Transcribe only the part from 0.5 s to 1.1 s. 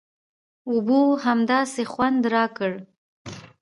اوبو